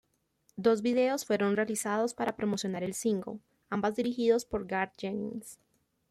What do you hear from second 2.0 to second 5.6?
para promocionar el single, ambas dirigidos por Garth Jennings.